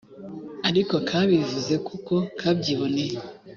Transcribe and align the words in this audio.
ariko 0.69 0.95
kabivuze 1.09 1.73
kuko 1.87 2.13
kabyiboneye 2.39 3.15